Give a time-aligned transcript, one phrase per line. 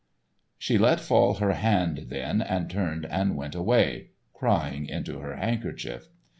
[0.57, 6.07] She let fall her hand then and turned and went away, crying into her handkerchief.